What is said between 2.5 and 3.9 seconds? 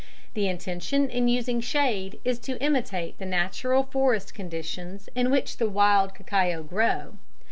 imitate the natural